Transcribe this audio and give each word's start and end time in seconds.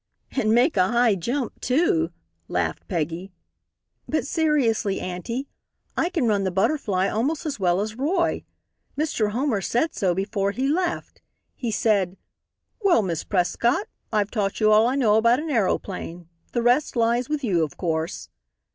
"And 0.31 0.51
make 0.55 0.77
a 0.77 0.87
high 0.87 1.13
jump, 1.13 1.59
too," 1.61 2.09
laughed 2.47 2.87
Peggy; 2.87 3.31
"but 4.09 4.25
seriously, 4.25 4.99
auntie, 4.99 5.47
I 5.95 6.09
can 6.09 6.25
run 6.27 6.43
the 6.43 6.49
Butterfly 6.49 7.07
almost 7.07 7.45
as 7.45 7.59
well 7.59 7.79
as 7.81 7.93
Roy. 7.99 8.43
Mr. 8.97 9.29
Homer 9.29 9.61
said 9.61 9.93
so 9.93 10.15
before 10.15 10.53
he 10.53 10.67
left. 10.67 11.21
He 11.53 11.69
said: 11.69 12.17
'Well, 12.81 13.03
Miss 13.03 13.23
Prescott, 13.23 13.85
I've 14.11 14.31
taught 14.31 14.59
you 14.59 14.71
all 14.71 14.87
I 14.87 14.95
know 14.95 15.17
about 15.17 15.39
an 15.39 15.51
aeroplane. 15.51 16.27
The 16.51 16.63
rest 16.63 16.95
lies 16.95 17.29
with 17.29 17.43
you, 17.43 17.63
of 17.63 17.77
course.'" 17.77 18.29